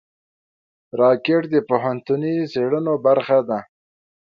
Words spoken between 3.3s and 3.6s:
ده